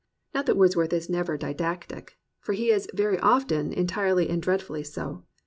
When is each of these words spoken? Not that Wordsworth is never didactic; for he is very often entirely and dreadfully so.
Not 0.33 0.47
that 0.47 0.57
Wordsworth 0.57 0.93
is 0.93 1.11
never 1.11 1.37
didactic; 1.37 2.17
for 2.39 2.53
he 2.53 2.71
is 2.71 2.89
very 2.91 3.19
often 3.19 3.71
entirely 3.71 4.29
and 4.31 4.41
dreadfully 4.41 4.83
so. 4.83 5.25